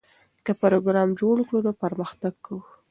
که 0.45 0.51
پروګرام 0.61 1.09
جوړ 1.19 1.37
کړو 1.47 1.59
نو 1.67 1.71
پرمختګ 1.83 2.33
کوو. 2.45 2.63